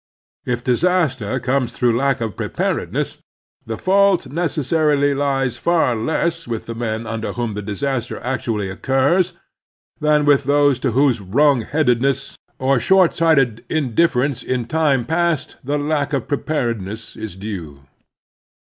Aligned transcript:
If 0.47 0.63
dis 0.63 0.83
aster 0.83 1.39
comes 1.39 1.71
through 1.73 1.95
lack 1.95 2.21
of 2.21 2.35
preparedness, 2.35 3.19
the 3.67 3.77
fault 3.77 4.25
necessarily 4.25 5.13
lies 5.13 5.57
far 5.57 5.95
less 5.95 6.47
with 6.47 6.65
the 6.65 6.73
men 6.73 7.05
under 7.05 7.33
whom 7.33 7.53
the 7.53 7.61
disaster 7.61 8.19
actually 8.21 8.67
occurs 8.67 9.33
than 9.99 10.25
with 10.25 10.45
those 10.45 10.79
to 10.79 10.93
whose 10.93 11.21
wrong 11.21 11.61
headedness 11.61 12.35
or 12.57 12.79
short 12.79 13.13
sighted 13.15 13.63
indif 13.69 14.13
ference 14.13 14.43
in 14.43 14.65
time 14.65 15.05
past 15.05 15.57
the 15.63 15.77
lack 15.77 16.13
of 16.13 16.27
preparedness 16.27 17.15
is 17.15 17.35
due. 17.35 17.85